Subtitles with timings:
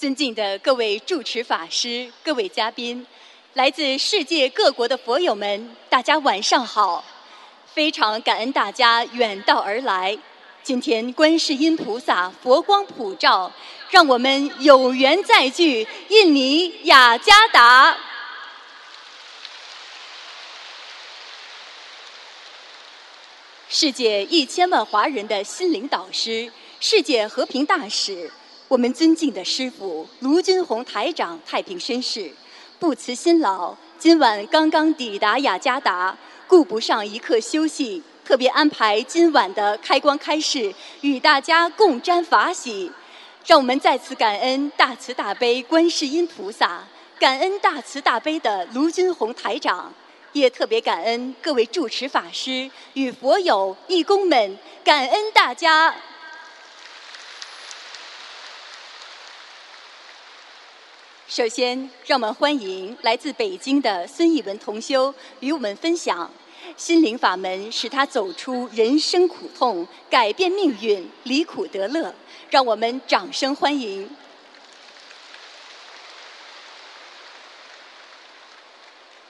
[0.00, 3.06] 尊敬的各位主持法师、各位嘉宾，
[3.52, 7.04] 来自世界各国的佛友们，大家晚上好！
[7.74, 10.16] 非常感恩大家远道而来。
[10.62, 13.52] 今天观世音菩萨佛光普照，
[13.90, 17.94] 让我们有缘再聚印尼雅加达。
[23.68, 28.32] 世界一千万华人的心灵导师，世界和平大使。
[28.70, 32.30] 我们尊敬的师父卢军宏台长太平绅士，
[32.78, 36.16] 不辞辛劳，今晚刚刚抵达雅加达，
[36.46, 42.88] 顾不上一刻休息，特别安排今晚的开光开示，与大家共沾法喜。
[43.44, 46.84] 让我们再次感恩大慈大悲观世音菩萨，
[47.18, 49.92] 感恩大慈大悲的卢军宏台长，
[50.32, 55.92] 也特别感恩各位主持法师与佛友义工们，感恩大家。
[61.30, 66.28] 首先，让我们欢迎来自北京的孙艺文同修与我们分享
[66.76, 72.12] 心灵法门，使他走出人生苦痛，改变命运，离苦得乐。
[72.50, 74.10] 让我们掌声欢迎！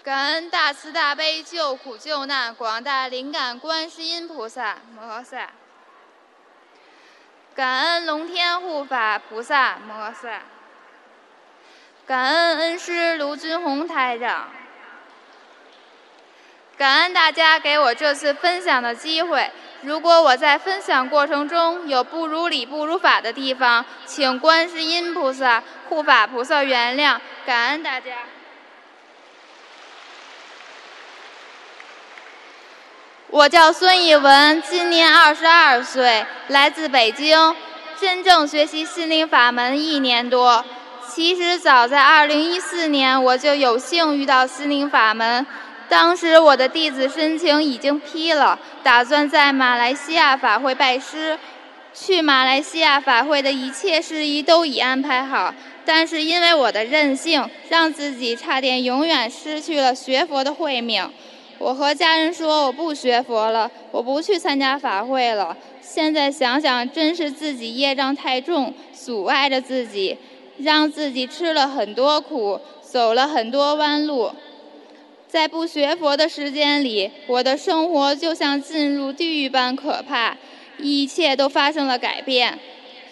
[0.02, 5.50] 感恩大慈大悲救苦救难广大灵感观世音菩萨摩诃萨，
[7.54, 10.42] 感恩龙天护法菩萨摩诃萨。
[12.10, 14.48] 感恩恩师卢军红台长，
[16.76, 19.48] 感恩大家给我这次分享的机会。
[19.82, 27.16] 如果我在分享过程中有不如理不如法的地方，请观世音菩萨、护法菩萨原谅。
[27.46, 28.16] 感恩大家。
[33.28, 37.54] 我叫孙艺文，今年二十二岁，来自北京，
[38.00, 40.64] 真正学习心灵法门一年多。
[41.20, 45.46] 其实早在2014年，我就有幸遇到心灵法门。
[45.86, 51.38] 当时我的弟子申请已经批了，打算在马来西亚法会拜师。
[51.92, 61.06] 去马来西亚法会的一切事宜都已安排好，但是因为我的任性，让自己差点永远失去了学佛的慧命。
[61.58, 65.54] 我和家人说我不学佛了，我不去参加法会了。
[65.82, 70.16] 现在想想，真是自己业障太重，阻碍着自己。
[70.62, 74.32] 让自己吃了很多苦，走了很多弯路，
[75.28, 80.36] 在不学佛的时间里，我的生活就像进入地狱般可怕，
[80.78, 82.58] 一切都发生了改变。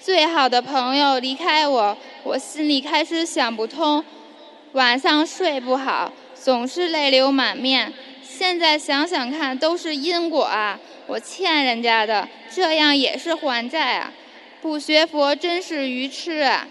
[0.00, 4.04] 最好的朋友离开我，我心里开始想不通，
[4.72, 7.92] 晚上睡不好，总是泪流满面。
[8.22, 10.78] 现在想想看，都是因果啊！
[11.06, 14.12] 我欠人家的，这样也是还债啊！
[14.60, 16.68] 不学佛真是愚痴啊！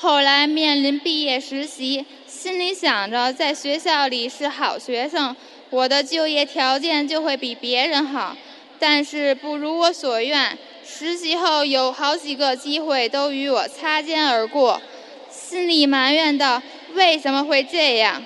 [0.00, 5.34] 后来面临毕业实习，心里想着在学校里是好学生，
[5.70, 8.36] 我的就业条件就会比别人好。
[8.78, 14.82] 但是不如我所愿，实习后有好几个机会都与我擦肩而过，
[15.30, 16.60] 心里埋怨道：
[16.92, 18.22] 为什么会这样？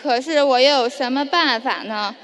[0.00, 2.14] 可是我又有什么办法呢？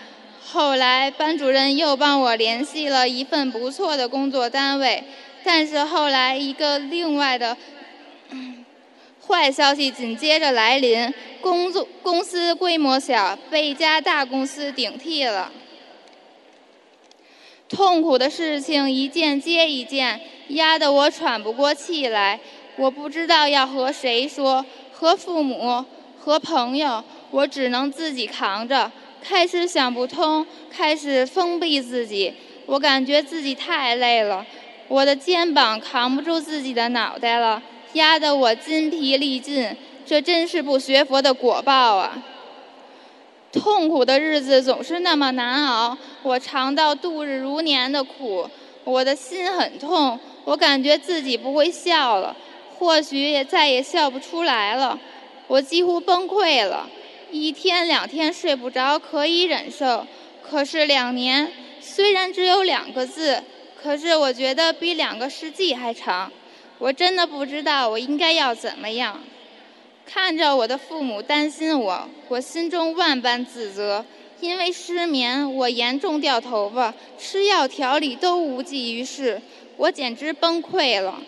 [0.47, 5.03] 后来班主任又帮我联系了一份不错的工作单位，
[5.43, 7.57] 但是后来一个另外的。
[9.27, 15.51] 坏消息紧接着来临，工作公司规模小，被一家大公司顶替了。
[17.69, 22.39] 痛苦的事情一件接一件，压得我喘不过气来。
[22.77, 25.85] 我不知道要和谁说，和父母，
[26.19, 28.93] 和朋友，我只能自己扛着。
[29.23, 32.35] 开始想不通，开始封闭自己。
[32.67, 34.45] 我感觉自己太累了，
[34.89, 37.63] 我的肩膀扛不住自己的脑袋了。
[37.95, 42.23] 压得我筋疲力尽，这真是不学佛的果报啊！
[43.53, 48.51] 痛苦的日子总是那么难熬，我尝到度日如年的苦，
[48.83, 52.37] 我的心很痛，我感觉自己不会笑了，
[52.77, 54.99] 或许也再也笑不出来了，
[55.47, 56.89] 我几乎崩溃了，
[57.31, 60.05] 一天两天睡不着可以忍受，
[60.43, 63.41] 可是两年虽然只有两个字，
[63.81, 66.33] 可是我觉得比两个世纪还长。
[66.79, 69.21] 我真的不知道我应该要怎么样。
[70.07, 74.05] 看着我的父母担心我，我心中万般自责。
[74.41, 79.41] 因为失眠，我严重掉头发，吃药调理都无济于事，
[79.79, 81.19] 我简直崩溃了。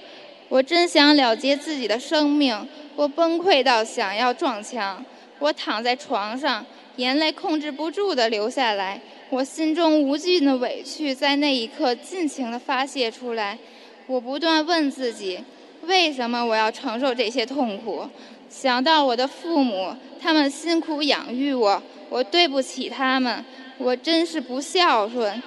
[0.49, 5.03] 我真想了结自己的生命，我崩溃到想要撞墙。
[5.39, 6.67] 我躺在床上，
[6.97, 9.01] 眼泪控制不住地流下来。
[9.31, 13.57] 我心中无尽的委屈在那一刻尽情地发泄出来。
[14.07, 15.41] 我不断问自己：
[15.83, 18.09] 为什么我要承受这些痛苦？
[18.49, 23.45] 想到我的父母，他们辛苦养育我，我对不起他们，
[23.79, 25.43] 我真是不孝顺。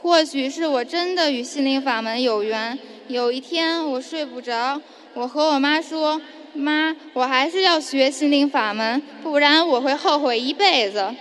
[0.00, 2.78] 或许是我真的与心灵法门有缘。
[3.08, 4.80] 有一天我睡不着，
[5.14, 6.20] 我和我妈说
[6.54, 11.12] ：“妈，我还是要学心灵法门，不然我会后悔一辈子。”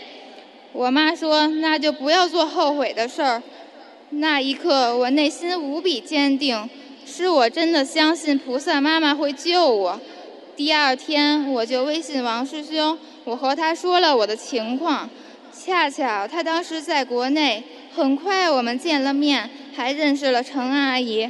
[0.71, 3.41] 我妈说：“那就不要做后悔的事儿。”
[4.17, 6.69] 那一刻，我内心无比坚定，
[7.05, 9.99] 是我真的相信菩萨妈妈会救我。
[10.55, 15.09] 第二天，我就微信王师兄，我和他说了我的情况。
[15.51, 17.63] 恰巧他当时在国内，
[17.95, 21.29] 很快我们见了面，还认识了程阿姨。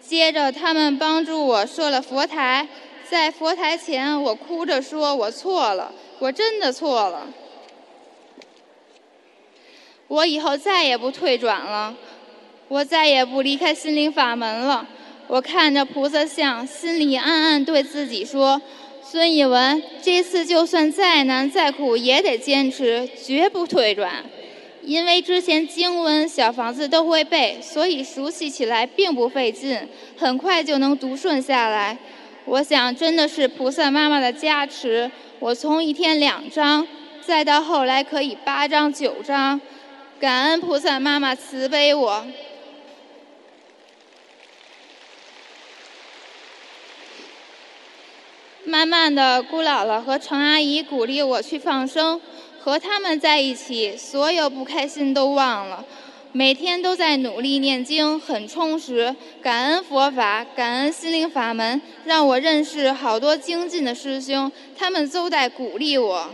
[0.00, 2.66] 接着，他们帮助我设了佛台，
[3.08, 7.28] 在佛台前，我哭着说：“我错了，我真的错了。”
[10.12, 11.96] 我以后再也不退转了，
[12.68, 14.86] 我再也不离开心灵法门了。
[15.26, 18.60] 我看着菩萨像，心里暗暗对自己说
[19.02, 24.22] ：“孙以文，这次就算再难再苦，也得坚持，绝不退转。
[24.82, 29.80] 因为之前经文、小房子都会背，所以熟悉起来并不费劲，
[30.18, 31.96] 很快就能读顺下来。
[32.44, 35.10] 我想，真的是菩萨妈妈的加持。
[35.38, 36.86] 我从一天两章，
[37.22, 39.58] 再到后来可以八章、九章。”
[40.22, 42.24] 感恩菩萨妈妈慈悲我。
[48.64, 52.20] 慢慢的，姑姥姥和程阿姨鼓励我去放生，
[52.60, 55.84] 和他们在一起，所有不开心都忘了。
[56.30, 59.16] 每天都在努力念经，很充实。
[59.42, 66.30] 感恩佛法，感恩心灵法门，让我认识好多精进的师兄，他们都在鼓励我。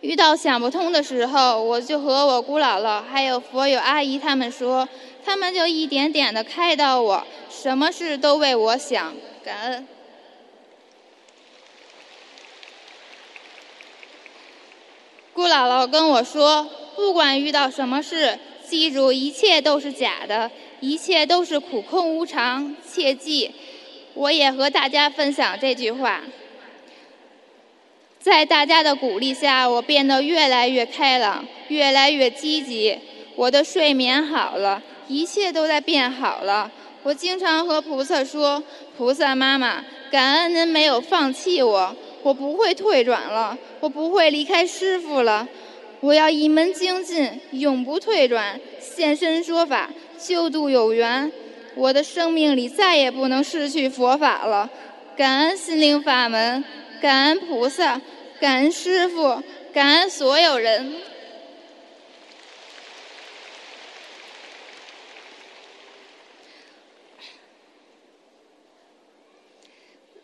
[0.00, 4.88] 遇到想不通的时候，我就和我姑姥姥还有佛友阿姨他们说，
[5.24, 9.14] 他们就一点点的开导我，什么事都为我想，
[9.44, 9.86] 感恩。
[15.34, 20.50] 姑姥姥跟我说，不管遇到什么事，记住一切都是假的，
[20.80, 23.50] 一切都是苦空无常，切记。
[24.14, 26.22] 我也和大家分享这句话。
[28.20, 32.98] 在大家的鼓励下，我变得越来越开朗，越来越积极。
[33.34, 36.70] 我的睡眠好了，一切都在变好了。
[37.02, 38.62] 我经常和菩萨说
[38.98, 45.48] ：“菩萨妈妈，感恩您没有放弃我，我不会退转了，我不会离开师傅了。
[46.00, 49.88] 我要一门精进，永不退转，现身说法，
[50.18, 51.32] 救度有缘。
[51.74, 54.68] 我的生命里再也不能失去佛法了。
[55.16, 56.62] 感恩心灵法门。”
[57.00, 58.00] 感恩菩萨，
[58.38, 59.42] 感恩师傅，
[59.72, 60.96] 感恩所有人。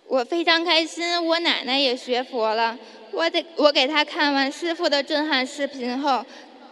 [0.07, 2.79] 我非常开心，我奶奶也学佛了。
[3.11, 6.25] 我得我给她看完师傅的震撼视频后，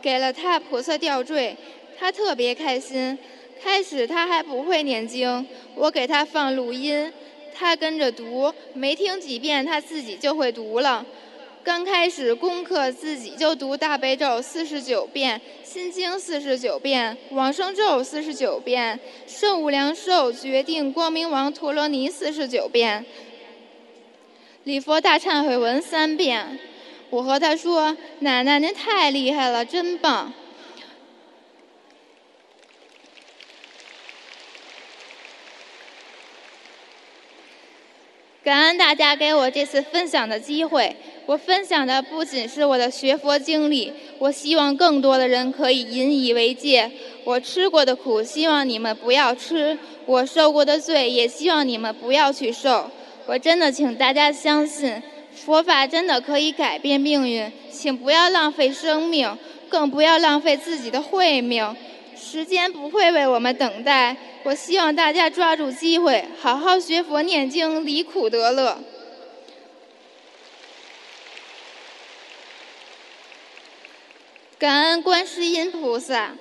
[0.03, 1.57] 给了她菩萨吊坠，
[1.99, 3.19] 她特别开心。
[3.62, 7.12] 开始她还不会念经，我给她放录音。
[7.56, 11.06] 他跟着读，没听几遍，他自己就会读了。
[11.62, 23.06] 刚开始功课自己就读大悲咒四十九遍，心经四十九遍，往生咒四十九遍，圣无量寿决定光明王陀罗尼四十九遍，
[24.65, 26.59] 礼佛大忏悔文三遍。
[27.09, 30.33] 我和他说：“奶奶，您太厉害了，真棒。”
[38.45, 40.95] 感恩大家给我这次分享的机会。
[41.25, 46.91] 我分享的不仅是我的学佛经历，我希望更多的人可以引以为戒。
[47.25, 49.75] 我吃过的苦，希望你们不要吃；
[50.05, 52.91] 我受过的罪，也希望你们不要去受。
[53.25, 55.03] 我真的请大家相信，
[55.35, 57.51] 佛法真的可以改变命运。
[57.71, 59.39] 请不要浪费生命，
[59.71, 61.75] 更不要浪费自己的慧命。
[62.16, 64.16] 时间不会为我们等待。
[64.42, 68.78] 我希望大家抓住机会，好好学佛念经，离苦得乐。
[74.59, 76.37] 感恩观世音菩萨，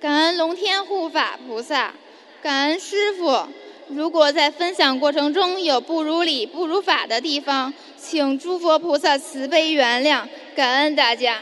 [0.00, 1.94] 感恩龙天护法菩萨，
[2.42, 3.46] 感恩师傅。
[3.88, 10.28] 如果在分享过程中有不如理、不如法的地方，请诸佛菩萨慈悲原谅。
[10.54, 11.40] 感恩大家。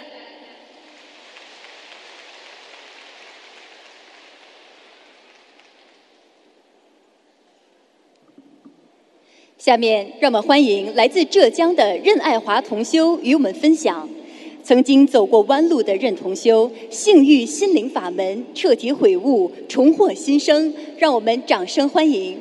[9.58, 14.08] 下面让我们欢迎来自浙江的任爱华同修与我们分享。
[14.62, 22.38] 曾经走过弯路的任同修性欲心灵法门彻底悔悟重获新生让我们掌声欢迎。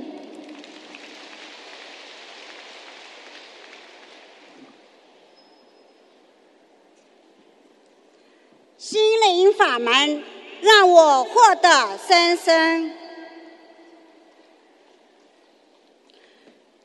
[8.78, 10.22] 心灵法门
[10.62, 13.07] 让我获得新生。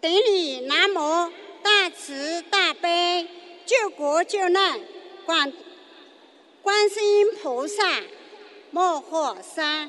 [0.02, 1.32] 顶礼南无
[1.62, 3.28] 大慈大悲
[3.64, 4.80] 救国救难
[5.24, 5.52] 广
[6.60, 8.02] 观世音菩萨
[8.72, 9.88] 摩诃萨。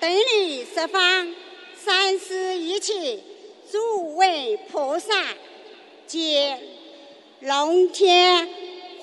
[0.00, 1.32] 顶礼十方
[1.76, 3.20] 三世一切
[3.70, 5.14] 诸位菩萨
[6.08, 6.52] 及
[7.38, 8.48] 龙天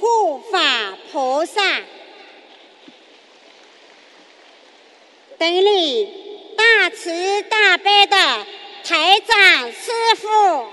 [0.01, 1.79] 护法菩萨。
[5.39, 6.20] 顶礼。
[6.61, 8.15] 大慈大悲的
[8.83, 10.67] 台长师傅，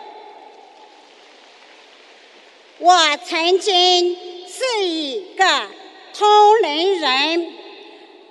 [2.79, 4.15] 我曾经
[4.47, 5.45] 是一个
[6.13, 7.53] 通灵人，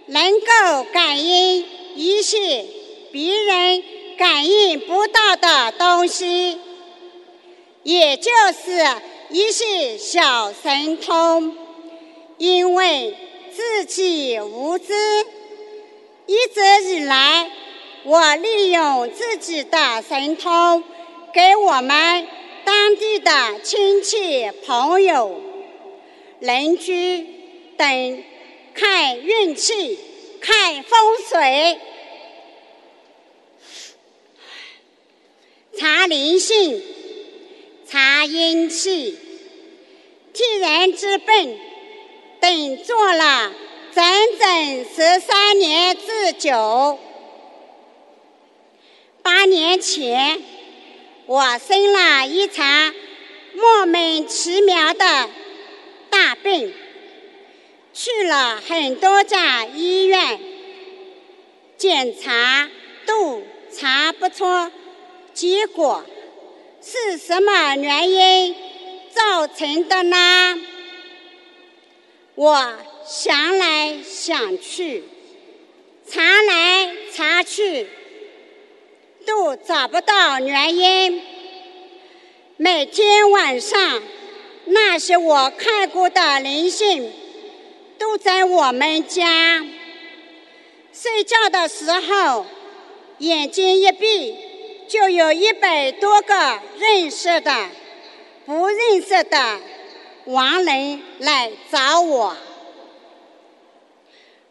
[0.05, 2.63] 能够感应一些
[3.11, 3.83] 别人
[4.19, 6.59] 感应不到的东西，
[7.81, 8.85] 也就是
[9.31, 11.57] 一些小神通，
[12.37, 13.17] 因为
[13.51, 14.93] 自己无知。
[16.27, 17.49] 一直以来，
[18.03, 20.83] 我利用自己的神通，
[21.33, 22.27] 给我们
[22.65, 23.31] 当地的
[23.63, 25.41] 亲戚、朋友、
[26.41, 27.25] 邻居
[27.77, 28.23] 等
[28.73, 29.97] 看运气、
[30.41, 31.79] 看风水、
[35.79, 36.83] 查灵性、
[37.89, 39.17] 查阴气、
[40.33, 41.57] 替人治病
[42.41, 43.53] 等做了。
[43.97, 44.05] 整
[44.37, 46.99] 整十三年之久。
[49.23, 50.39] 八年前，
[51.25, 52.93] 我生了一场
[53.55, 55.29] 莫名其妙的
[56.11, 56.71] 大病，
[57.91, 60.39] 去了很多家医院
[61.75, 62.69] 检查，
[63.07, 63.41] 都
[63.75, 64.45] 查不出
[65.33, 66.05] 结果，
[66.83, 68.55] 是什么原因
[69.09, 70.59] 造成的呢？
[72.35, 72.77] 我。
[73.07, 75.05] 想来想去，
[76.05, 77.87] 查来查去，
[79.25, 81.21] 都找不到原因。
[82.57, 84.03] 每天晚上，
[84.65, 87.09] 那些我看过的灵性，
[87.97, 89.65] 都在我们家。
[90.91, 92.45] 睡觉的时候，
[93.19, 94.35] 眼睛一闭，
[94.89, 97.69] 就有一百多个认识的、
[98.45, 99.59] 不认识的
[100.25, 102.35] 亡人来找我。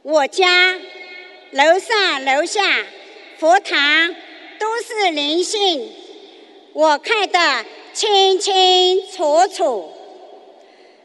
[0.09, 0.77] 我家
[1.51, 2.63] 楼上楼下
[3.39, 4.15] 佛堂
[4.57, 5.93] 都是灵性，
[6.75, 9.93] 我看得清清楚楚。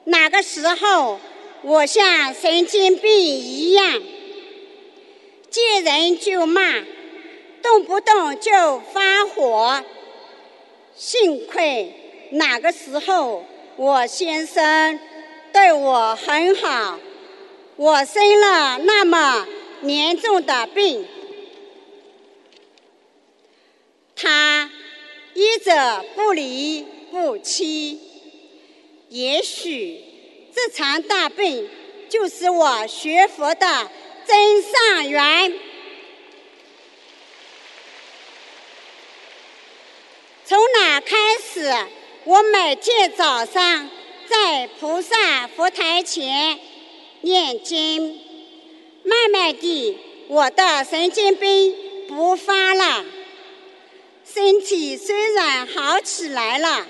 [0.03, 1.19] 那个时候，
[1.63, 4.03] 我像神经病一样，
[5.49, 6.61] 见人就骂，
[7.63, 9.83] 动不动就发火。
[10.95, 11.91] 幸亏
[12.33, 13.43] 那个时候
[13.77, 14.99] 我先生
[15.51, 16.99] 对我很好。
[17.77, 19.47] 我生了那么
[19.83, 21.07] 严重的病，
[24.15, 24.69] 他
[25.33, 25.71] 一直
[26.15, 27.99] 不离不弃。
[29.09, 29.99] 也许
[30.53, 31.67] 这场大病
[32.07, 33.89] 就是我学佛的
[34.27, 35.53] 真上缘。
[40.45, 41.73] 从那开始，
[42.25, 43.89] 我每天早上
[44.27, 46.59] 在菩萨佛台前。
[47.21, 48.19] 念经，
[49.03, 49.97] 慢慢地，
[50.27, 51.75] 我的神经病
[52.07, 53.05] 不发了，
[54.25, 56.87] 身体虽然好起来了，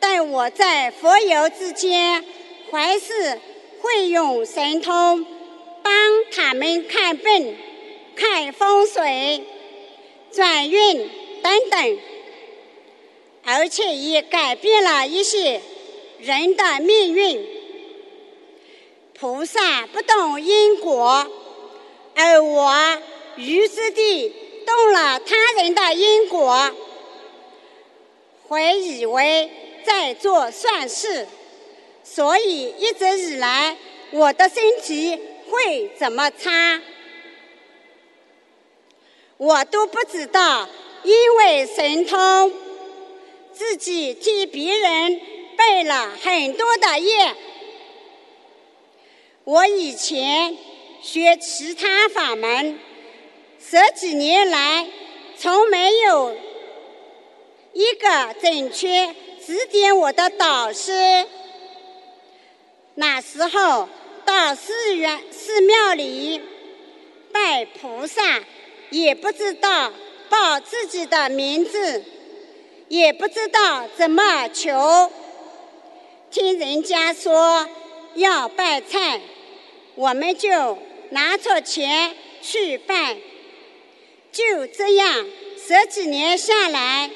[0.00, 2.24] 但我在佛友之间
[2.70, 3.38] 还是
[3.80, 5.26] 会用神通
[5.82, 5.92] 帮
[6.30, 7.56] 他们看病、
[8.16, 9.44] 看风水、
[10.32, 11.08] 转运
[11.42, 11.98] 等等，
[13.44, 15.60] 而且也改变了一些
[16.18, 17.53] 人的命运。
[19.18, 21.26] 菩萨不懂因果，
[22.14, 22.74] 而我
[23.36, 24.34] 愚痴地
[24.66, 26.70] 动了他人的因果，
[28.48, 29.50] 会以为
[29.84, 31.26] 在做善事，
[32.02, 33.76] 所以一直以来
[34.10, 35.18] 我的身体
[35.50, 36.80] 会怎么差，
[39.36, 40.68] 我都不知道。
[41.04, 42.50] 因为神通，
[43.52, 45.20] 自己替别人
[45.54, 47.34] 背了很多的业。
[49.44, 50.56] 我以前
[51.02, 52.78] 学其他法门，
[53.60, 54.86] 十几年来
[55.36, 56.34] 从没有
[57.74, 61.26] 一个正确指点我的导师。
[62.94, 63.86] 那时候
[64.24, 66.40] 到寺院、寺庙里
[67.30, 68.22] 拜菩萨，
[68.88, 69.92] 也不知道
[70.30, 72.02] 报自己的名字，
[72.88, 75.12] 也不知道怎么求。
[76.30, 77.68] 听人家说。
[78.16, 79.20] 要拜菜，
[79.94, 80.78] 我们就
[81.10, 83.16] 拿出钱去办。
[84.32, 87.10] 就这样，十几年下来，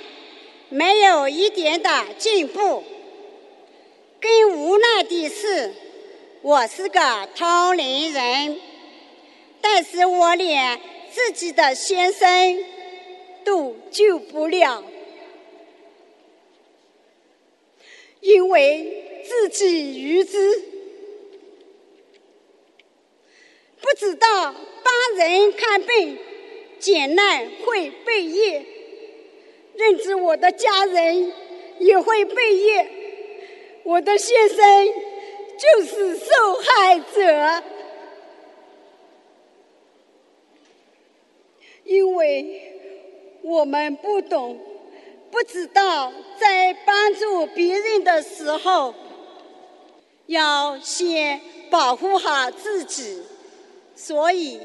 [0.68, 2.84] 没有一点的进步。
[4.20, 5.74] 更无奈的是，
[6.42, 8.60] 我是个同龄人，
[9.60, 10.80] 但是我连
[11.10, 12.64] 自己的先生
[13.44, 14.84] 都救不了，
[18.20, 20.62] 因为自己愚痴，
[23.88, 26.18] 不知道帮人看病。
[26.78, 28.64] 捡难会背业，
[29.74, 31.32] 认知我的家人
[31.80, 32.88] 也会背业，
[33.82, 34.88] 我的先生
[35.58, 37.64] 就是受害者，
[41.82, 42.78] 因为
[43.42, 44.56] 我们不懂，
[45.32, 48.94] 不知道在帮助别人的时候，
[50.26, 51.40] 要先
[51.70, 53.20] 保护好自己，
[53.98, 54.60] 所以。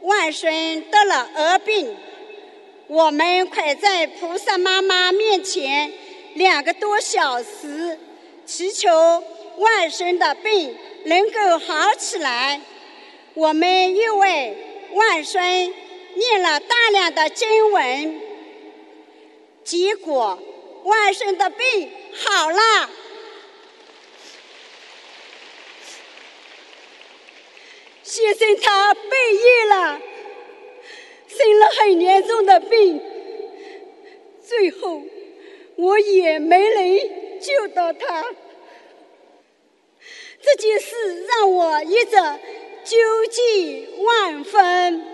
[0.00, 1.96] 外孙得了恶病，
[2.88, 5.90] 我们快在菩萨妈妈面前
[6.34, 7.98] 两个多小时，
[8.44, 8.90] 祈求
[9.56, 10.76] 外孙的病
[11.06, 12.60] 能够好起来。
[13.32, 14.54] 我们又为
[14.92, 18.20] 外孙念了大量的经文，
[19.64, 20.38] 结果
[20.84, 22.90] 外孙的病好了。
[28.14, 30.00] 先生他背业了，
[31.26, 33.02] 生了很严重的病，
[34.40, 35.02] 最后
[35.74, 38.24] 我也没能救到他。
[40.40, 42.12] 这件事让我一直
[42.84, 42.96] 纠
[43.32, 45.04] 结万分。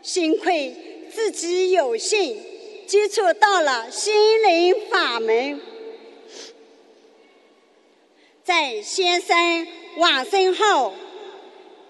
[0.00, 0.74] 幸亏
[1.14, 2.42] 自己有幸
[2.86, 5.60] 接触到了心灵法门，
[8.42, 9.66] 在先生
[9.98, 10.94] 往生后。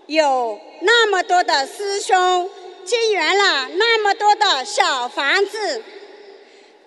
[0.07, 2.51] 有那么多的师兄
[2.85, 5.83] 结缘了那么多的小房子，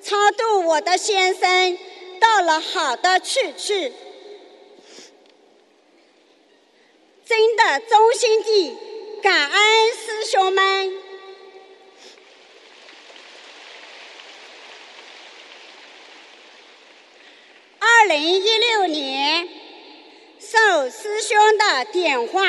[0.04, 1.78] 超度我的先生
[2.20, 3.74] 到了好的去处，
[7.26, 8.78] 真的衷心地
[9.24, 10.94] 感恩师兄们。
[17.80, 19.50] 二零一六年，
[20.40, 22.44] 受师兄的点化。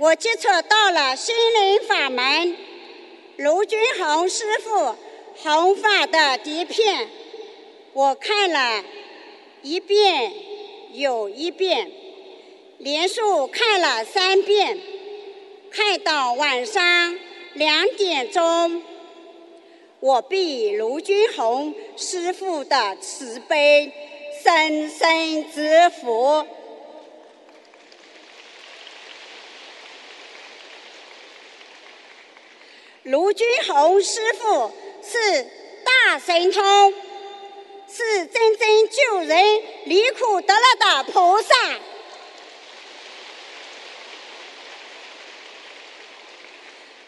[0.00, 2.56] 我接触到了心灵法门，
[3.36, 4.96] 卢军红师傅
[5.42, 7.06] 弘法的碟片，
[7.92, 8.82] 我看了
[9.60, 10.32] 一遍
[10.94, 11.90] 又一遍，
[12.78, 13.20] 连续
[13.52, 14.78] 看了三遍，
[15.70, 17.14] 看到晚上
[17.52, 18.82] 两点钟，
[20.00, 23.92] 我被卢军红师傅的慈悲
[24.42, 26.46] 深深折服。
[33.04, 34.70] 卢军红师傅
[35.02, 35.46] 是
[35.82, 36.92] 大神通，
[37.90, 41.54] 是真正救人离苦得乐的菩萨。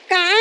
[0.09, 0.39] 感恩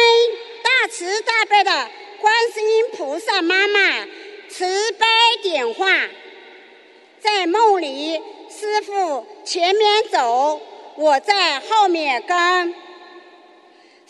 [0.64, 1.90] 大慈大悲的
[2.22, 4.08] 观世音菩萨妈妈
[4.50, 5.06] 慈悲
[5.44, 5.86] 点化，
[7.20, 10.62] 在梦里，师傅前面走，
[10.96, 12.74] 我在后面跟。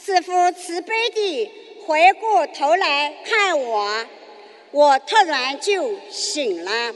[0.04, 1.52] 师傅慈悲地
[1.86, 4.08] 回过头来看我，
[4.72, 6.96] 我突然就醒了。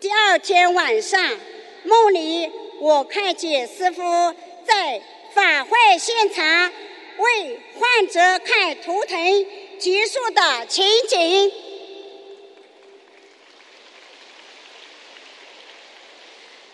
[0.00, 1.20] 第二天晚上，
[1.84, 4.02] 梦里我看见师傅
[4.64, 5.02] 在
[5.34, 6.72] 法会现场
[7.18, 9.46] 为患者看图腾
[9.78, 11.52] 结束的情景。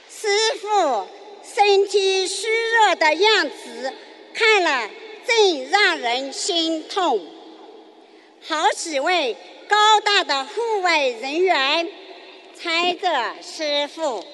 [0.09, 0.29] 师
[0.61, 1.09] 傅
[1.43, 3.93] 身体虚弱的样子，
[4.33, 4.91] 看了。
[5.27, 7.27] 真让人心痛。
[8.47, 9.37] 好几位
[9.69, 11.89] 高大的护卫人员
[12.61, 14.25] 搀着师傅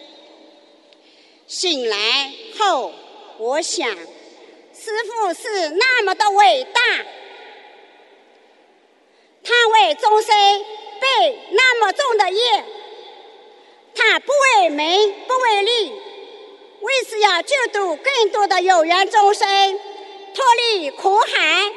[1.47, 2.93] 醒来后，
[3.39, 6.81] 我想，师傅是那么的伟大，
[9.45, 10.35] 他为众生
[11.01, 12.65] 背那么重的业，
[13.95, 15.93] 他不为名不为利，
[16.81, 19.81] 为是要救度更多的有缘众生。
[20.33, 21.73] 脱离苦海，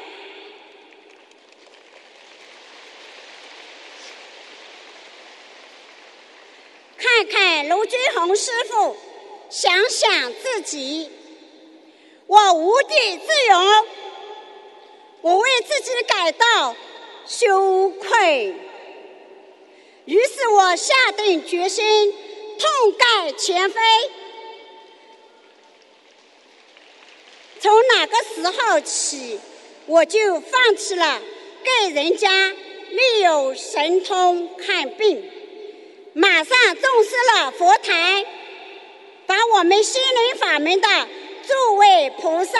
[6.97, 8.95] 看看卢俊宏师傅，
[9.49, 11.09] 想想自己，
[12.27, 13.87] 我无地自容，
[15.21, 16.75] 我为自己感到
[17.25, 18.55] 羞愧，
[20.05, 22.13] 于是我下定决心，
[22.59, 23.79] 痛改前非，
[27.63, 29.39] 从哪个时候起，
[29.85, 31.21] 我就放弃了
[31.63, 32.29] 给人家
[32.91, 35.23] 没有神通看病，
[36.11, 38.25] 马上重视了佛台，
[39.25, 41.07] 把我们心灵法门的
[41.47, 42.59] 诸位菩萨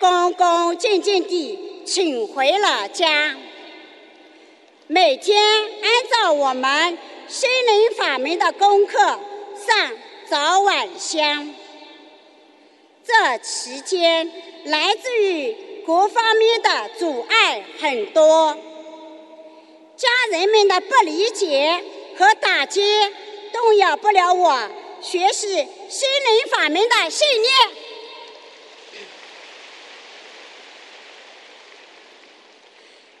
[0.00, 3.36] 恭恭敬敬地请回了家。
[4.88, 5.40] 每天
[5.80, 9.92] 按照我们心灵法门的功课上
[10.28, 11.54] 早晚香。
[13.06, 14.32] 这期间
[14.64, 15.54] 来自于
[15.86, 18.56] 各方面的阻碍很多，
[19.94, 21.84] 家人们的不理解
[22.16, 22.80] 和打击
[23.52, 24.70] 动摇不了我
[25.02, 27.52] 学习心灵法门的信念，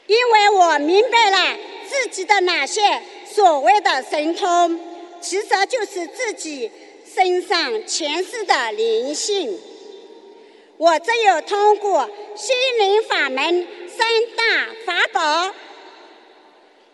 [0.06, 4.80] 因为我明白了自己的那些所谓的神通，
[5.20, 6.70] 其实就是自己
[7.14, 9.60] 身上前世的灵性。
[10.84, 15.54] 我只有通过心灵法门三大法宝，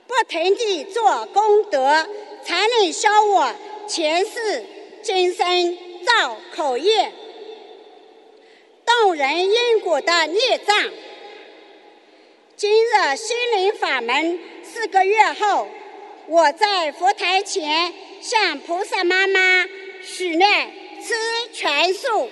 [0.07, 2.07] 不停地做功德，
[2.45, 3.53] 才能消我
[3.89, 4.65] 前世
[5.03, 5.77] 今生
[6.07, 7.11] 造口业、
[8.87, 10.89] 动人因果的孽障。
[12.55, 15.67] 今日心灵法门四个月后，
[16.29, 19.67] 我在佛台前向菩萨妈妈
[20.01, 20.71] 许愿
[21.03, 21.13] 吃
[21.53, 22.31] 全素。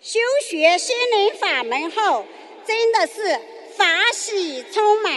[0.00, 2.24] 修学心灵法门后，
[2.66, 3.38] 真的是
[3.76, 3.84] 法
[4.14, 5.12] 喜充满。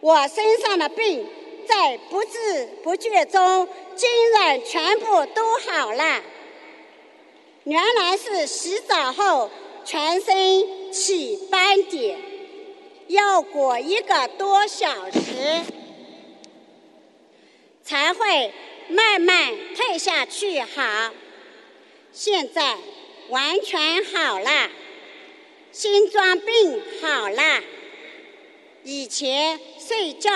[0.00, 1.24] 我身上的病
[1.64, 6.20] 在不知不觉中，竟然全部都好了。
[7.62, 9.48] 原来是洗澡后
[9.84, 12.18] 全身起斑点，
[13.06, 15.62] 要过一个多小时
[17.84, 18.52] 才会
[18.88, 21.12] 慢慢退下去好。
[22.12, 22.76] 现在。
[23.34, 24.70] 完全好了，
[25.72, 27.64] 心脏病好了。
[28.84, 30.30] 以前睡觉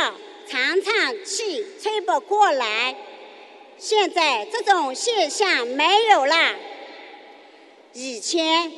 [0.48, 2.96] 常常气吹不过来，
[3.78, 6.56] 现在这种现象没有了。
[7.92, 8.72] 以前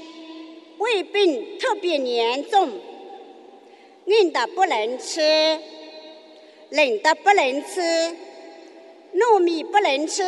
[0.77, 2.79] 胃病特别严重，
[4.05, 5.23] 硬的不能吃，
[6.69, 7.81] 冷的不能吃，
[9.15, 10.23] 糯米不能吃，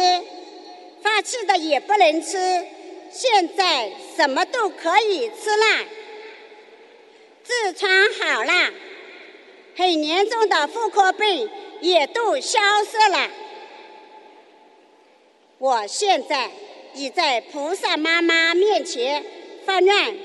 [1.03, 2.65] 发气的也不能吃。
[3.13, 5.87] 现在什么都可以吃了，
[7.47, 8.73] 痔疮好了，
[9.77, 11.49] 很严重的妇科病
[11.83, 12.59] 也都消
[12.91, 13.31] 失了。
[15.59, 16.51] 我现在
[16.95, 19.23] 已在菩萨妈妈面前
[19.67, 20.17] 发愿，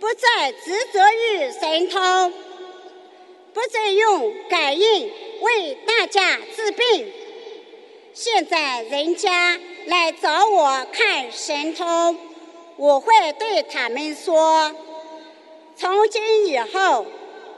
[0.00, 2.32] 不再执着于神通，
[3.54, 7.12] 不再用感应为大家治病。
[8.12, 9.60] 现在人家。
[9.86, 12.18] 来找我看神通，
[12.76, 14.74] 我会对他们说：
[15.76, 17.06] 从今以后，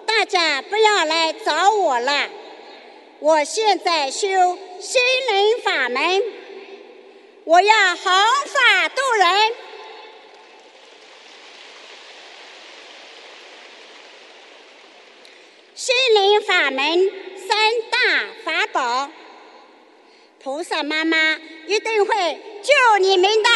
[0.07, 2.29] 大家不要来找我了。
[3.21, 4.29] 我现在修
[4.79, 6.23] 心灵法门，
[7.45, 9.53] 我要弘法度人。
[15.75, 17.11] 心灵法门
[17.49, 17.57] 三
[17.91, 17.99] 大
[18.45, 19.11] 法宝。
[20.41, 23.49] 菩萨妈妈一定会救你们的，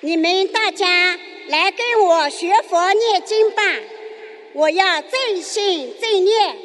[0.00, 3.62] 你们大家来跟我学佛念经吧！
[4.52, 6.56] 我要正信正念，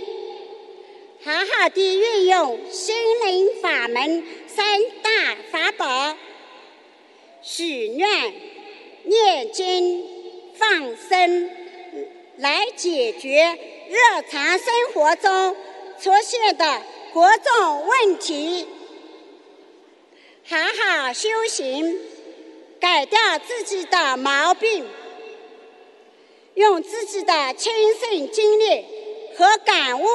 [1.23, 6.15] 好好的运用心灵法门三大法宝，
[7.41, 8.33] 许愿、
[9.05, 10.05] 念经、
[10.53, 11.49] 放生，
[12.37, 13.57] 来解决。
[13.89, 13.95] 日
[14.29, 15.55] 常生活中
[15.99, 16.81] 出现的
[17.13, 18.67] 各种问题，
[20.47, 21.99] 好好修行，
[22.79, 24.85] 改掉自己的毛病，
[26.55, 28.85] 用自己的亲身经历
[29.37, 30.05] 和感悟，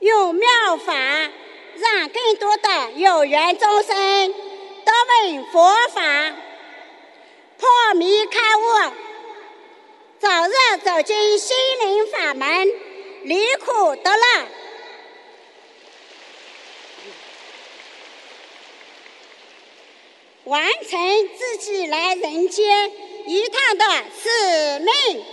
[0.00, 4.34] 用妙法让更多的有缘众生
[4.84, 4.92] 得
[5.32, 6.34] 闻佛法，
[7.58, 8.92] 破迷开悟。
[10.20, 12.68] 早日走进心灵法门，
[13.22, 14.46] 离苦得乐，
[20.44, 22.90] 完成自己来人间
[23.26, 23.84] 一趟的
[24.20, 25.24] 使命。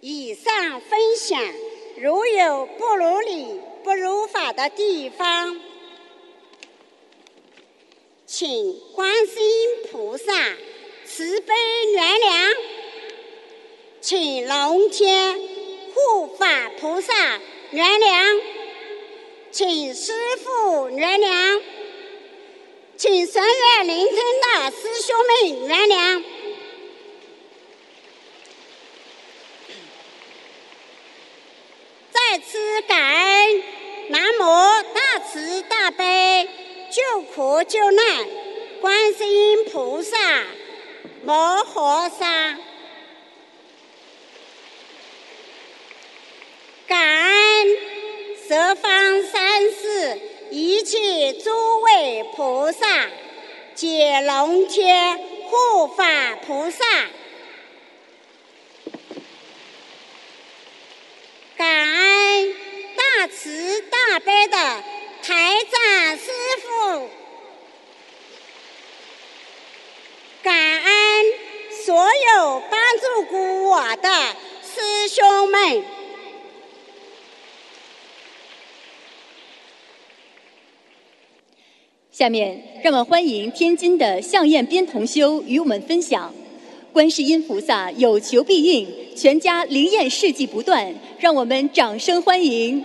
[0.00, 1.40] 以上分享，
[1.96, 5.67] 如有不如理、不如法的地方。
[8.30, 10.24] 请观世音菩萨
[11.06, 11.54] 慈悲
[11.94, 12.56] 原谅，
[14.02, 15.40] 请龙天
[15.94, 18.42] 护法菩萨原谅，
[19.50, 20.12] 请师
[20.44, 21.62] 父原谅，
[22.98, 26.22] 请神乐聆听的师兄们原谅。
[32.10, 33.62] 再次感恩
[34.10, 36.46] 南无大慈大悲。
[36.98, 38.26] 救苦救难
[38.80, 40.16] 观世音菩萨
[41.24, 42.58] 摩诃萨，
[46.88, 47.66] 感恩
[48.36, 53.06] 十方三世一切诸位菩萨
[53.76, 56.84] 解龙天护法菩萨。
[61.56, 62.54] 感恩
[62.96, 64.58] 大慈大悲的
[65.28, 65.34] 台
[65.70, 66.30] 长师
[66.62, 67.06] 傅，
[70.42, 71.24] 感恩
[71.84, 74.08] 所有帮助过我的
[74.62, 75.84] 师兄们。
[82.10, 86.34] 下面，让我们欢迎天津的向艳斌同修与我们分享：
[86.90, 90.94] 观世音菩萨有求必应，全家灵验事迹不断。
[91.20, 92.82] 让我们掌声欢迎！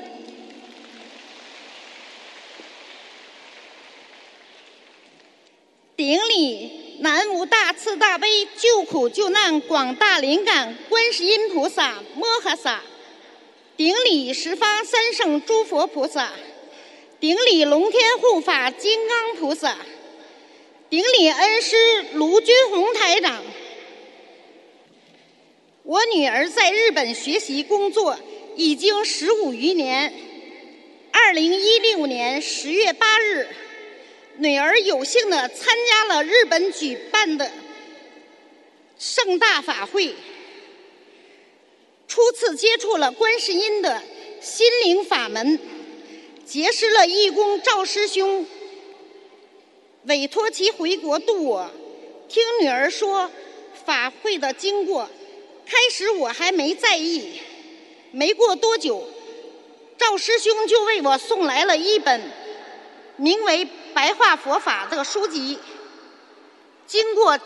[5.96, 7.30] 顶礼南
[7.98, 12.82] 大悲救苦救难广大灵感观世音菩萨摩诃萨，
[13.78, 16.32] 顶礼十方三圣诸佛菩萨，
[17.20, 19.78] 顶礼龙天护法金刚菩萨，
[20.90, 21.76] 顶礼恩师
[22.14, 23.44] 卢军宏台长。
[25.84, 28.18] 我女儿在日本学习工作
[28.56, 30.14] 已经十五余年。
[31.12, 33.48] 二零一六年十月八日，
[34.38, 37.52] 女儿有幸的参加了日本举办的
[39.06, 40.16] 盛大法会，
[42.08, 44.02] 初次接触了观世音的
[44.40, 45.60] 心灵法门，
[46.46, 48.46] 结识了义工赵师兄，
[50.06, 51.70] 委托其回国度我。
[52.30, 53.30] 听女儿说
[53.86, 55.10] 法会的经过。
[55.66, 57.42] 开始我还没在意，
[58.12, 59.06] 没过多久，
[59.98, 62.22] 赵师兄就为我送来了一本
[63.18, 65.60] 名为《白话佛法》的书籍。
[66.88, 67.38] 经过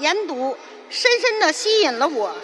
[0.00, 0.56] 研读，
[0.92, 2.36] 深深地吸引了我。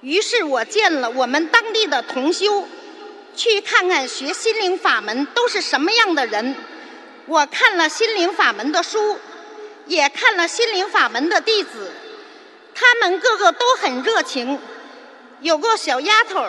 [0.00, 2.66] 于是我见了我们当地的同修，
[3.36, 6.56] 去看看学心灵法门都是什么样的人。
[7.26, 9.18] 我看了心灵法门的书，
[9.86, 11.92] 也看了心灵法门的弟子。
[12.74, 14.58] 他们个个都很热情，
[15.42, 16.46] 有个小丫头，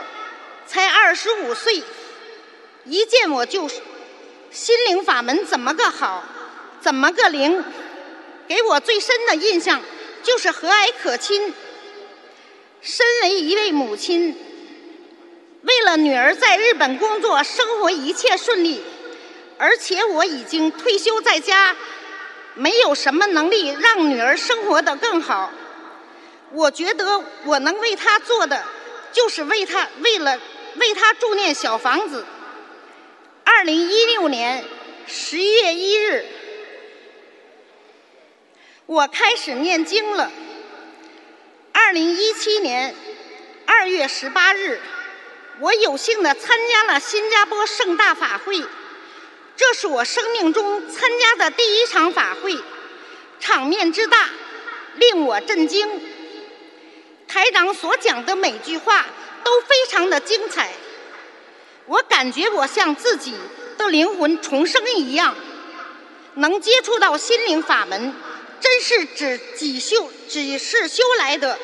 [0.65, 1.83] 才二十五岁，
[2.85, 3.67] 一见我就
[4.49, 6.23] 心灵法门怎么个好，
[6.79, 7.63] 怎么个灵，
[8.47, 9.81] 给我最深的印象
[10.25, 11.53] 就是和蔼可亲。
[12.81, 14.37] 身为一位母亲，
[15.61, 18.83] 为了女儿在日本工作生活一切顺利，
[19.57, 21.75] 而且我已经退休在家，
[22.53, 25.51] 没有什么能力让女儿生活的更好。
[26.51, 28.63] 我觉得我能为她做的，
[29.11, 30.39] 就是为她为了
[30.75, 32.23] 为她住念小房子。
[33.43, 34.63] 二零一六年
[35.07, 36.23] 十一月一日，
[38.87, 40.31] 我开始念经了。
[41.71, 42.93] 二零一七年
[43.65, 44.79] 二月十八日，
[45.59, 48.63] 我有幸的参加了新加坡盛大法会，
[49.55, 52.59] 这是我生命中参加的第一场法会，
[53.39, 54.29] 场面之大，
[54.95, 55.89] 令我震惊。
[57.27, 59.03] 台长所讲的每句话
[59.43, 60.73] 都非常的精彩，
[61.87, 63.33] 我感觉我像自己
[63.79, 65.35] 的灵魂重生一样，
[66.35, 68.13] 能接触到心灵法门，
[68.59, 71.59] 真是只几修只是修来的。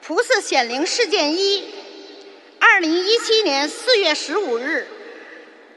[0.00, 1.74] 菩萨显灵事件一：
[2.58, 4.86] 二零一七年四月十五日，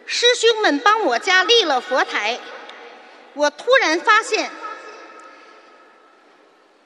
[0.05, 2.39] 师兄们帮我家立了佛台，
[3.33, 4.49] 我突然发现。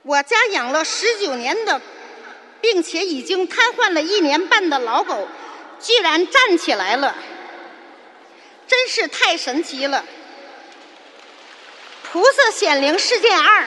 [0.04, 1.80] 我家养了十九年的，
[2.60, 5.28] 并且已经瘫痪了一年半的老狗，
[5.80, 7.16] 居然站起来了，
[8.68, 10.04] 真是太神奇了！
[12.12, 13.66] 菩萨显灵事件二：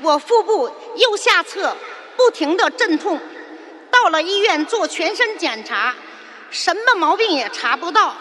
[0.00, 1.76] 我腹部右下侧
[2.16, 3.20] 不停的阵痛，
[3.92, 5.94] 到了医院做全身检查，
[6.50, 8.16] 什么毛病也查不到，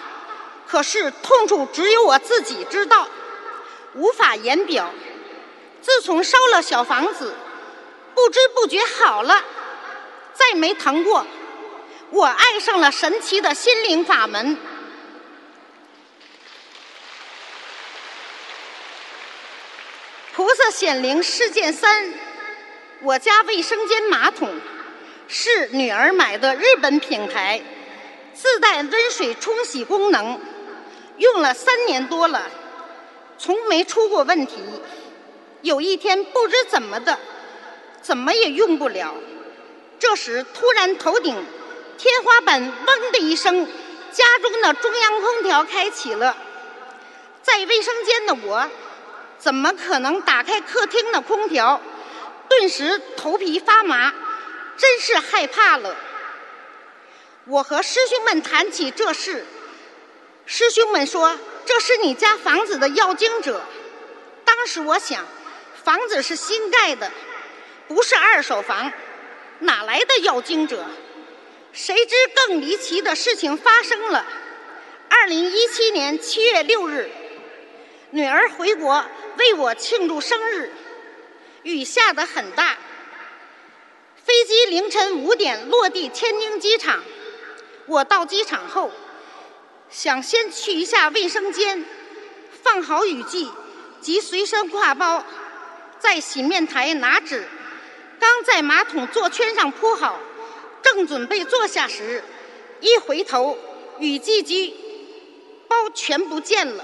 [0.68, 3.08] 可是痛处只有我自己知道，
[3.96, 4.92] 无法言表。
[5.82, 7.34] 自从烧了小房子，
[8.14, 9.44] 不知不觉好了，
[10.32, 11.26] 再没疼过。
[12.12, 14.56] 我爱上了神奇的心灵法门。
[20.62, 22.14] 菩萨显灵事件三：
[23.02, 24.48] 我家卫生间马桶
[25.28, 27.60] 是女儿买的日本品牌，
[28.36, 30.40] 自带温水冲洗功能，
[31.18, 32.44] 用了三年多了，
[33.40, 34.58] 从没出过问题。
[35.64, 37.18] 有一天不知怎么的，
[38.04, 39.16] 怎么也用不了。
[39.98, 41.44] 这时突然头顶
[41.98, 43.66] 天花板“嗡”的一声，
[44.12, 46.38] 家中的中央空调开启了。
[47.42, 48.70] 在卫生间的我，
[49.42, 51.82] 怎么可能打开客厅的空调？
[52.48, 54.14] 顿时头皮发麻，
[54.78, 55.96] 真是害怕了。
[57.46, 59.46] 我和师兄们谈起这事，
[60.46, 63.62] 师兄们说这是你家房子的要经者。
[64.46, 65.26] 当时我想。
[65.84, 67.12] 房子是新盖的，
[67.88, 68.94] 不是二手房，
[69.62, 70.86] 哪来的要经者？
[71.74, 74.24] 谁知更离奇的事情发生了。
[75.10, 77.10] 二零一七年七月六日，
[78.12, 79.04] 女儿回国
[79.38, 80.72] 为我庆祝生日，
[81.64, 82.78] 雨下得很大。
[84.24, 87.04] 飞机凌晨五点落地天津机场，
[87.88, 88.92] 我到机场后，
[89.90, 91.84] 想先去一下卫生间，
[92.62, 93.48] 放好雨具
[94.00, 95.26] 及随身挎包。
[96.00, 97.48] 在洗面台拿纸，
[98.20, 100.20] 刚在马桶座圈上铺好，
[100.82, 102.24] 正准备坐下时，
[102.80, 103.58] 一回头，
[104.00, 104.76] 雨季及
[105.68, 106.84] 包全不见了。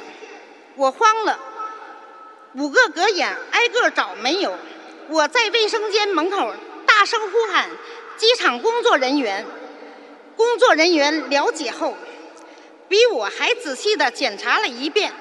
[0.76, 1.40] 我慌了，
[2.54, 4.58] 五个格眼挨个找没有。
[5.10, 6.54] 我在卫生间门口
[6.86, 7.70] 大声呼喊
[8.18, 9.46] 机场工作人员，
[10.36, 11.96] 工作人员了解后，
[12.90, 15.14] 比我还仔细地检查了一遍，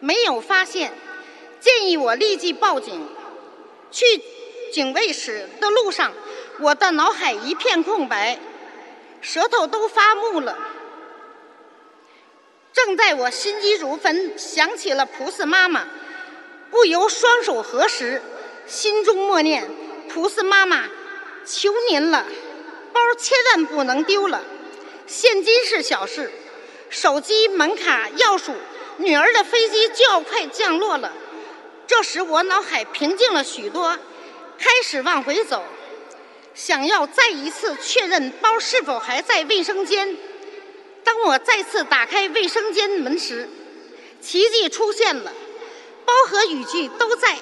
[0.00, 0.92] 没有发现。
[1.60, 3.08] 建议我立即报警。
[3.90, 4.04] 去
[4.72, 6.12] 警卫室的路上，
[6.58, 8.38] 我的脑海一片空白，
[9.20, 10.58] 舌头都发木了。
[12.72, 15.86] 正在我心急如焚，想起了菩萨妈妈，
[16.74, 18.20] 不由双手合十，
[18.66, 19.64] 心中默念
[20.10, 20.86] ：“菩萨妈妈，
[21.46, 22.26] 求您了，
[22.92, 24.42] 包千万不能丢了。
[25.06, 26.32] 现金是小事，
[26.90, 28.50] 手机、门卡、钥匙，
[28.96, 31.12] 女儿的飞机就要快降落了。”
[31.86, 33.96] 这时我脑海平静了许多，
[34.58, 35.62] 开始往回走，
[36.56, 40.16] 想要再一次确认包是否还在卫生间。
[41.04, 43.48] 当我再次打开卫生间门时，
[44.20, 45.32] 奇迹出现了，
[46.04, 47.34] 包和雨具都在，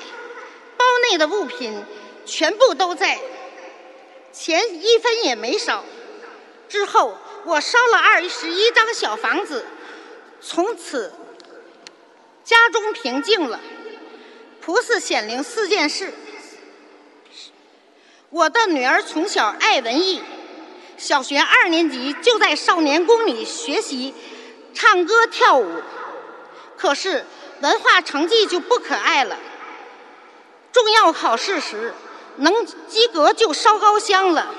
[0.77, 1.85] 包内的物品
[2.25, 3.19] 全部都在，
[4.33, 5.85] 钱一分也没少。
[6.69, 9.67] 之后我烧了二十一张小房子，
[10.41, 11.13] 从此
[12.45, 13.61] 家中平静了。
[14.61, 16.15] 菩萨显灵四件事。
[18.31, 20.23] 我的女儿从小爱文艺，
[20.97, 24.15] 小学二年级就在少年宫里学习
[24.73, 25.83] 唱歌跳舞，
[26.79, 27.27] 可是
[27.63, 29.39] 文化成绩就不可爱了。
[30.73, 31.95] 重要考试时
[32.37, 34.55] 能及格就烧高香了。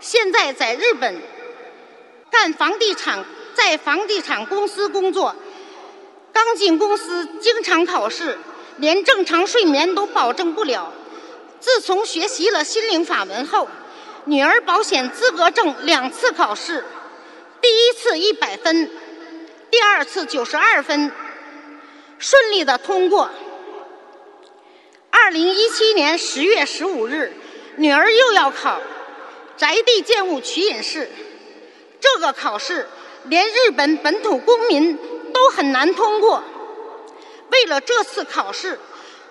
[0.00, 1.20] 现在在日本
[2.30, 5.36] 干房地产，在房地产公司工作，
[6.32, 8.38] 刚进公司经常考试。
[8.78, 10.90] 连正常睡眠都保证不了。
[11.60, 13.68] 自从学习了心灵法门后，
[14.24, 16.82] 女儿保险资格证两次考试，
[17.60, 18.90] 第一次一百分，
[19.70, 21.12] 第二次九十二分，
[22.22, 23.28] 顺利的通过。
[25.10, 27.32] 二零一七年十月十五日，
[27.76, 28.80] 女儿又要考
[29.56, 31.10] 宅地建物取引士，
[32.00, 32.88] 这个考试
[33.24, 34.96] 连日本本土公民
[35.34, 36.44] 都很难通过。
[37.50, 38.78] 为了这次考试，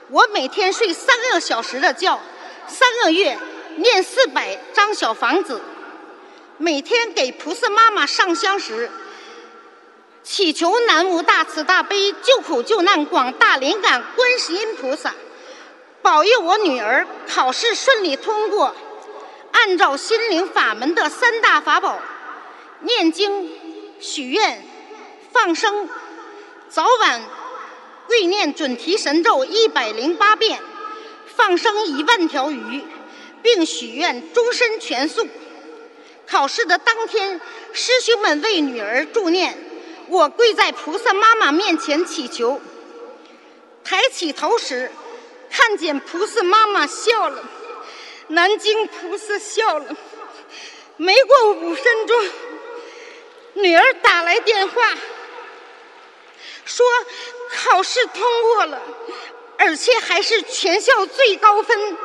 [0.09, 2.19] 我每天睡三个小时的觉，
[2.67, 3.37] 三个月
[3.77, 5.61] 念四百张小房子，
[6.57, 8.91] 每天给菩萨妈妈上香时，
[10.23, 15.13] 祈求南无大慈大悲救苦救难广大灵感观世音菩萨，
[16.01, 18.75] 保佑我女儿考试顺利通过。
[19.51, 21.99] 按照心灵法门的三大法宝：
[22.81, 23.51] 念经、
[23.99, 24.63] 许愿、
[25.31, 25.89] 放生，
[26.69, 27.21] 早晚。
[28.07, 30.59] 跪念准提神咒一百零八遍，
[31.35, 32.83] 放生一万条鱼，
[33.41, 35.25] 并许愿终身全素。
[36.27, 37.39] 考试的当天，
[37.71, 39.57] 师兄们为女儿助念，
[40.11, 42.59] 我跪在菩萨妈妈面前祈求。
[43.81, 44.91] 抬起头时，
[45.49, 47.41] 看见菩萨妈妈笑了，
[48.27, 49.95] 南京菩萨笑了。
[50.97, 52.29] 没过五分钟，
[53.53, 54.97] 女儿打来电话。
[56.65, 56.85] 说
[57.49, 58.81] 考试通过了，
[59.57, 61.97] 而且还是全校最高分。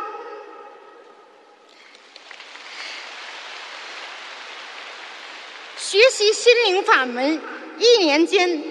[5.76, 7.40] 学习心灵法门
[7.78, 8.62] 一年间，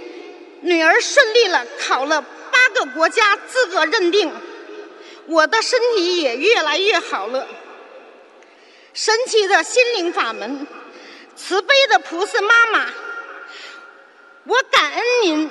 [0.62, 4.32] 女儿顺利了考了八个国家资格认定，
[5.28, 7.48] 我的身体也越来越好了。
[8.94, 10.66] 神奇的心灵法门，
[11.36, 12.88] 慈悲的菩萨妈妈，
[14.46, 15.50] 我感恩您，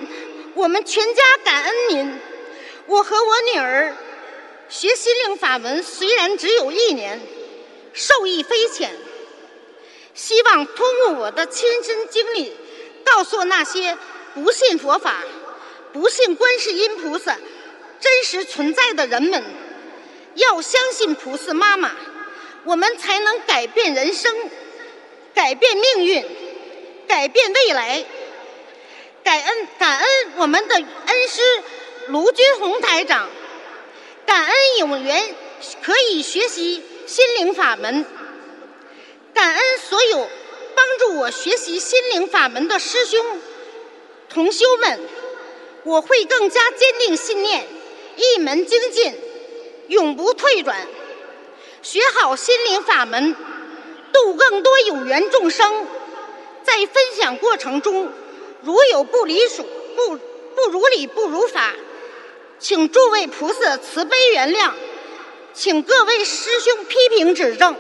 [0.55, 2.21] 我们全家感恩您。
[2.87, 3.95] 我和我女儿
[4.69, 7.21] 学心灵法门，虽然只有一年，
[7.93, 8.91] 受益匪浅。
[10.15, 12.57] 希望通过我的亲身经历，
[13.05, 13.97] 告诉那些
[14.35, 15.23] 不信佛法、
[15.93, 17.37] 不信观世音菩萨
[18.01, 19.45] 真实存在的人们，
[20.35, 21.93] 要相信菩萨妈妈。
[22.65, 24.35] 我们才能改变人生，
[25.35, 26.25] 改变命运，
[27.07, 28.05] 改变未来。
[29.23, 31.43] 感恩感恩我们的恩师
[32.09, 33.29] 卢军红台长，
[34.27, 35.35] 感恩有缘
[35.83, 38.05] 可以学习心灵法门，
[39.33, 40.29] 感恩所有
[40.75, 43.25] 帮助我学习心灵法门的师兄
[44.29, 45.01] 同修们。
[45.85, 47.67] 我会更加坚定信念，
[48.17, 49.15] 一门精进，
[49.89, 50.87] 永不退转。
[51.83, 53.37] 学好心灵法门，
[54.11, 55.87] 度更多有缘众生。
[56.63, 58.11] 在分享过程中，
[58.63, 59.63] 如有不理数、
[59.95, 60.17] 不
[60.57, 61.75] 不如理、不如法，
[62.59, 64.73] 请诸位菩萨慈悲原谅，
[65.53, 67.77] 请各位师兄批评指正。